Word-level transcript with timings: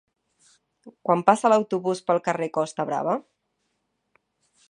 Quan 1.09 1.21
passa 1.27 1.51
l'autobús 1.53 2.01
pel 2.09 2.21
carrer 2.29 2.49
Costa 2.57 2.87
Brava? 2.93 3.13